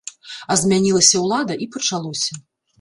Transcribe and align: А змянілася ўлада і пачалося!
А 0.53 0.57
змянілася 0.61 1.15
ўлада 1.27 1.61
і 1.67 1.71
пачалося! 1.79 2.43